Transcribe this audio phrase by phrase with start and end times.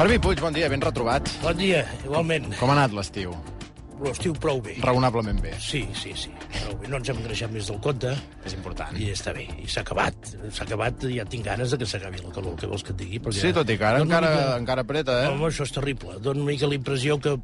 [0.00, 1.28] Fermí Puig, bon dia, ben retrobat.
[1.42, 2.46] Bon dia, igualment.
[2.56, 3.34] Com ha anat l'estiu?
[4.00, 4.78] L'estiu prou bé.
[4.80, 5.50] Raonablement bé.
[5.60, 6.30] Sí, sí, sí.
[6.54, 6.88] Prou bé.
[6.88, 8.14] No ens hem engreixat més del compte
[8.48, 8.96] És important.
[8.96, 9.44] i està bé.
[9.60, 10.30] I s'ha acabat.
[10.56, 12.56] S'ha acabat i ja tinc ganes de que s'acabi la calor.
[12.56, 13.20] Què vols que et digui?
[13.20, 15.28] Perquè Sí, tot i que ara encara, mica- encara apreta, eh?
[15.34, 16.16] Home, això és terrible.
[16.24, 17.36] Dóna una mica la impressió que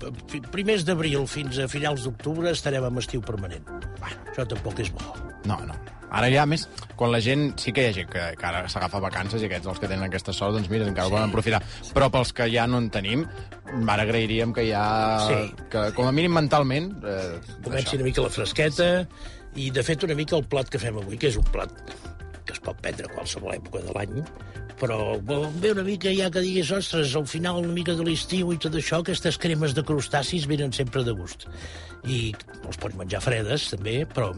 [0.48, 3.68] primers d'abril fins a finals d'octubre estarem amb estiu permanent.
[4.00, 5.25] Bueno, això tampoc és bo.
[5.46, 5.76] No, no.
[6.16, 6.64] Ara ja, més,
[6.96, 7.48] quan la gent...
[7.60, 10.06] Sí que hi ha gent que, que ara s'agafa vacances i aquests, els que tenen
[10.06, 11.12] aquesta sort, doncs mira, encara sí.
[11.12, 11.60] ho poden aprofitar.
[11.96, 13.24] Però pels que ja no en tenim,
[13.90, 14.84] ara agrairíem que ja...
[15.26, 15.40] Sí.
[15.72, 16.92] Que, com a mínim mentalment...
[17.02, 18.90] Eh, Comenci una mica la fresqueta
[19.56, 21.74] i, de fet, una mica el plat que fem avui, que és un plat
[22.46, 24.20] que es pot prendre a qualsevol època de l'any,
[24.80, 28.60] però ve una mica ja que diguis, ostres, al final una mica de l'estiu i
[28.60, 31.48] tot això, aquestes cremes de crustacis venen sempre de gust.
[32.04, 32.30] I
[32.66, 34.32] els pots menjar fredes, també, però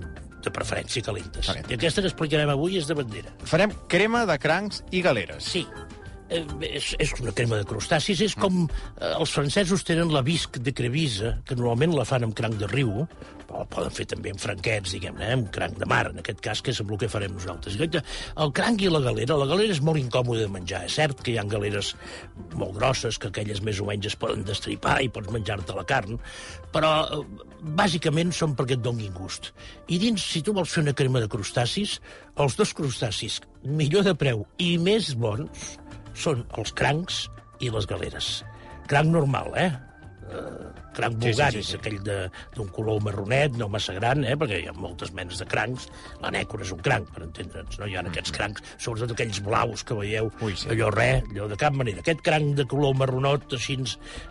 [0.45, 1.47] de preferència calentes.
[1.47, 1.71] Calentes.
[1.71, 3.35] I aquesta que explicarem avui és de bandera.
[3.49, 5.45] Farem crema de crancs i galeres.
[5.45, 5.65] Sí,
[6.29, 8.21] és, és una crema de crustacis.
[8.25, 12.37] És com eh, els francesos tenen la visc de crevisa, que normalment la fan amb
[12.37, 13.07] cranc de riu,
[13.49, 16.43] però la poden fer també amb franquets, diguem-ne, eh, amb cranc de mar, en aquest
[16.45, 17.79] cas, que és amb el que farem nosaltres.
[17.81, 20.85] El cranc i la galera, la galera és molt incòmode de menjar.
[20.89, 21.95] És cert que hi ha galeres
[22.55, 26.21] molt grosses, que aquelles més o menys es poden destripar i pots menjar-te la carn,
[26.75, 27.23] però eh,
[27.79, 29.53] bàsicament són perquè et donguin gust.
[29.89, 31.99] I dins, si tu vols fer una crema de crustacis,
[32.39, 35.79] els dos crustacis millor de preu i més bons
[36.19, 37.27] són els crancs
[37.63, 38.31] i les galeres.
[38.91, 39.71] Cranc normal, eh?
[40.99, 41.79] Cranc Sí, sí, vulgaris, sí, sí.
[41.79, 44.35] aquell de- d'un color marronet, no massa gran, eh?
[44.37, 45.89] perquè hi ha moltes menes de crancs.
[46.21, 47.87] L'anècora és un cranc, per entendre'ns, no?
[47.89, 50.69] Hi ha aquests crancs, sobretot aquells blaus que veieu, Ui, sí.
[50.75, 52.03] allò res, allò de cap manera.
[52.05, 53.79] Aquest cranc de color marronot, així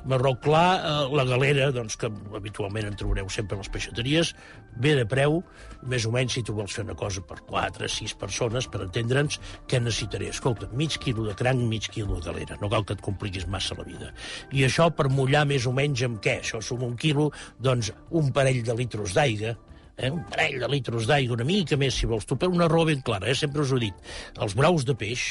[0.05, 4.33] marró clar, eh, la galera, doncs, que habitualment en trobareu sempre a les peixateries,
[4.75, 5.39] bé de preu,
[5.87, 9.39] més o menys si tu vols fer una cosa per 4, 6 persones, per entendre'ns,
[9.69, 10.27] què necessitaré?
[10.33, 12.57] Escolta, mig quilo de cranc, mig quilo de galera.
[12.61, 14.11] No cal que et compliquis massa la vida.
[14.51, 16.39] I això per mullar més o menys amb què?
[16.41, 17.29] Això suma un quilo,
[17.59, 19.55] doncs un parell de litros d'aigua,
[19.97, 20.09] eh?
[20.11, 23.01] un parell de litros d'aigua, una mica més, si vols tu, però una raó ben
[23.05, 23.35] clara, eh?
[23.35, 24.09] sempre us ho he dit.
[24.41, 25.27] Els braus de peix,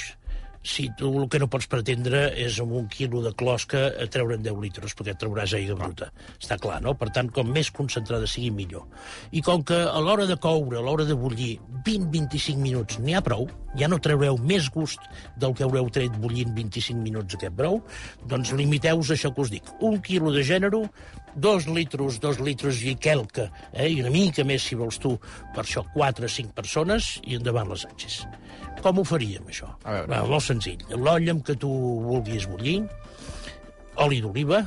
[0.67, 4.43] si tu el que no pots pretendre és amb un quilo de closca a treure'n
[4.43, 6.11] 10 litres, perquè et trauràs aigua bruta.
[6.41, 6.97] Està clar, no?
[6.99, 8.87] Per tant, com més concentrada sigui, millor.
[9.31, 11.55] I com que a l'hora de coure, a l'hora de bullir,
[11.87, 13.47] 20-25 minuts n'hi ha prou,
[13.79, 15.03] ja no treureu més gust
[15.39, 17.79] del que haureu tret bullint 25 minuts aquest brou,
[18.27, 19.71] doncs limiteu-vos això que us dic.
[19.87, 20.83] Un quilo de gènere,
[21.37, 23.91] dos litros, dos litros i quelca, eh?
[23.93, 25.15] i una mica més, si vols tu,
[25.55, 28.25] per això 4 o 5 persones, i endavant les atxes.
[28.83, 29.69] Com ho faríem, això?
[29.85, 30.11] A veure.
[30.11, 30.23] Va,
[30.57, 30.85] senzill.
[30.97, 31.71] L'olla amb que tu
[32.07, 32.81] vulguis bullir,
[34.03, 34.63] oli d'oliva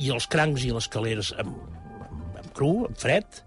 [0.00, 1.54] i els crancs i les caleres amb,
[2.08, 3.42] amb, amb cru, amb fred,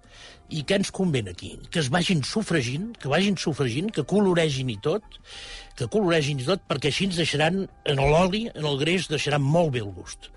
[0.53, 1.55] i què ens convé aquí?
[1.71, 5.17] Que es vagin sofregint, que vagin sofregint, que coloregin i tot,
[5.77, 9.73] que coloregin i tot, perquè així ens deixaran, en l'oli, en el greix, deixaran molt
[9.73, 10.29] bé el gust.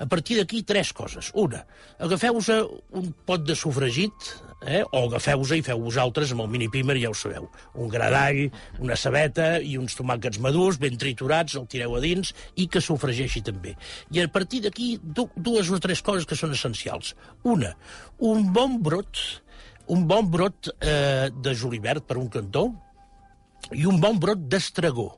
[0.00, 1.28] A partir d'aquí, tres coses.
[1.36, 1.60] Una,
[2.00, 2.48] agafeu-vos
[2.96, 4.30] un pot de sofregit,
[4.64, 4.82] eh?
[4.82, 7.50] o agafeu-vos i feu vosaltres amb el mini pimer, ja ho sabeu.
[7.76, 8.46] Un gra d'all,
[8.80, 13.44] una cebeta i uns tomàquets madurs, ben triturats, el tireu a dins i que sofregeixi
[13.46, 13.76] també.
[14.10, 17.14] I a partir d'aquí, du dues o tres coses que són essencials.
[17.44, 17.74] Una,
[18.18, 19.20] un bon brot,
[19.92, 22.70] un bon brot eh, de julivert per un cantó
[23.72, 25.10] i un bon brot d'estragó.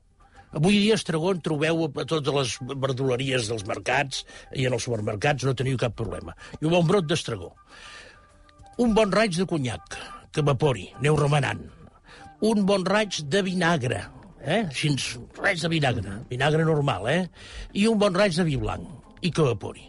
[0.53, 5.47] Avui dia estragó en trobeu a totes les verduleries dels mercats i en els supermercats,
[5.48, 6.34] no teniu cap problema.
[6.60, 7.54] I un bon brot d'estragó.
[8.84, 9.97] Un bon raig de conyac,
[10.32, 11.62] que evapori, aneu remenant.
[12.44, 14.03] Un bon raig de vinagre,
[14.42, 14.64] eh?
[14.66, 14.92] Així,
[15.38, 17.22] raig de vinagre, vinagre normal, eh?
[17.72, 18.84] I un bon raig de vi blanc,
[19.22, 19.88] i que evapori.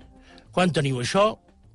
[0.53, 1.25] Quan teniu això,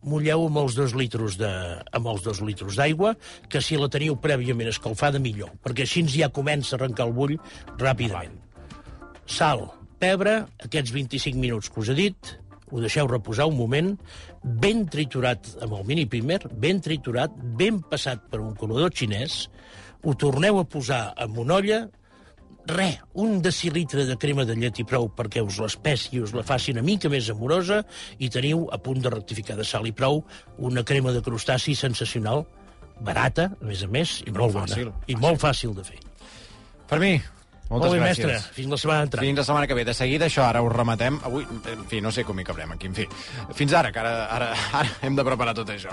[0.03, 1.51] mulleu amb els dos litros de,
[1.93, 3.15] amb els dos litros d'aigua,
[3.51, 7.39] que si la teniu prèviament escalfada, millor, perquè així ja comença a arrencar el bull
[7.79, 8.37] ràpidament.
[9.29, 9.67] Sal,
[10.01, 12.37] pebre, aquests 25 minuts que us he dit,
[12.71, 13.95] ho deixeu reposar un moment,
[14.43, 19.47] ben triturat amb el mini primer, ben triturat, ben passat per un colador xinès,
[20.05, 21.81] ho torneu a posar en una olla,
[22.69, 26.45] re, un decilitre de crema de llet i prou perquè us l'espessi i us la
[26.47, 27.83] faci una mica més amorosa
[28.19, 30.23] i teniu a punt de rectificar de sal i prou
[30.59, 32.45] una crema de crustaci sensacional,
[33.01, 34.69] barata, a més a més, i molt bona.
[34.69, 35.99] Fàcil, I molt fàcil de fer.
[36.89, 37.17] Fermí,
[37.69, 38.25] Moltes Molt bé, gràcies.
[38.25, 38.55] mestre.
[38.57, 39.27] Fins la setmana entrant.
[39.27, 39.85] Fins la setmana que ve.
[39.85, 41.21] De seguida, això, ara ho rematem.
[41.23, 43.07] Avui, en fi, no sé com hi cabrem aquí, en fi.
[43.53, 45.93] Fins ara, que ara, ara, ara hem de preparar tot això.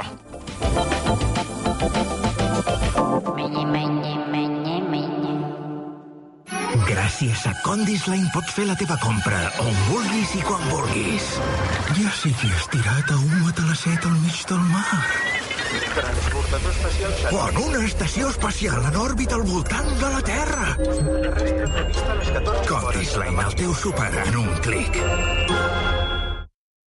[6.83, 11.29] Gràcies a Condisline pots fer la teva compra on vulguis i quan vulguis.
[11.95, 14.99] Ja sigui estirat a un matalasset al mig del mar.
[17.31, 20.67] O en una estació espacial en òrbita al voltant de la Terra.
[22.67, 24.99] Condisline, el teu súper en un clic.